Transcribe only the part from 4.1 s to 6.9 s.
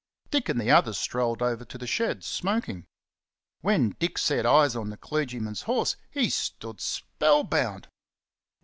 set eyes on the clergyman's horse he stood